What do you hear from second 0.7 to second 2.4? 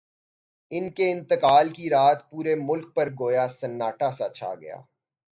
ان کے انتقال کی رات